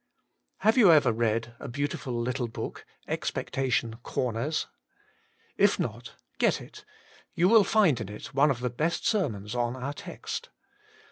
[0.61, 4.73] HAVE you ever read a beautiful little book, Expectation Corners 'i
[5.57, 6.83] If not, get it;
[7.35, 10.49] you will find in it one of the best sermons on our text.